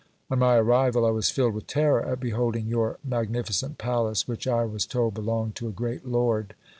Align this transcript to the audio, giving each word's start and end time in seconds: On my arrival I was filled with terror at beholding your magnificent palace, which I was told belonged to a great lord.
On 0.31 0.39
my 0.39 0.55
arrival 0.55 1.05
I 1.05 1.11
was 1.11 1.29
filled 1.29 1.53
with 1.53 1.67
terror 1.67 2.01
at 2.03 2.19
beholding 2.19 2.65
your 2.65 2.97
magnificent 3.05 3.77
palace, 3.77 4.27
which 4.27 4.47
I 4.47 4.65
was 4.65 4.87
told 4.87 5.13
belonged 5.13 5.53
to 5.57 5.67
a 5.67 5.71
great 5.71 6.07
lord. 6.07 6.55